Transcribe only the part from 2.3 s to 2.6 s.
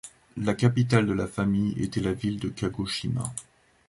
de